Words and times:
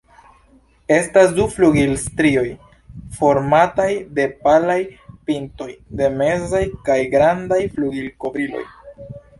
Estas 0.93 1.33
du 1.39 1.43
flugilstrioj, 1.55 2.45
formataj 3.19 3.87
de 4.21 4.27
palaj 4.47 4.81
pintoj 5.29 5.69
de 6.01 6.11
mezaj 6.25 6.65
kaj 6.91 7.01
grandaj 7.17 7.63
flugilkovriloj. 7.79 8.69